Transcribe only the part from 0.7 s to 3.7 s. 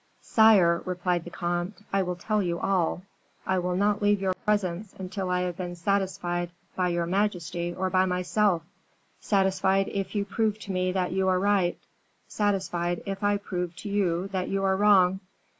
replied the comte, "I will tell you all; I